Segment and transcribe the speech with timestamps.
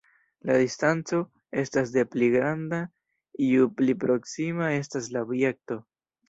[0.49, 1.17] La distanco
[1.63, 2.79] estas des pli granda
[3.49, 5.81] ju pli proksima estas la objekto.